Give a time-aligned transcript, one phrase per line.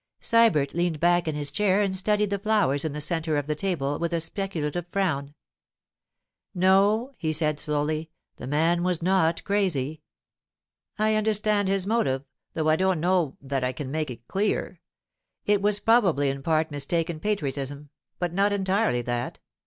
[0.19, 3.53] Sybert leaned back in his chair and studied the flowers in the centre of the
[3.53, 5.35] table with a speculative frown.
[6.55, 10.01] 'No,' he said slowly, 'the man was not crazy.
[10.97, 12.23] I understand his motive,
[12.55, 14.79] though I don't know that I can make it clear.
[15.45, 19.37] It was probably in part mistaken patriotism—but not entirely that.